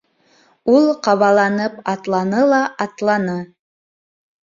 Ул 0.75 0.87
ҡабаланып 1.09 1.77
атланы 1.95 2.43
ла 2.55 2.65
атланы. 2.89 3.41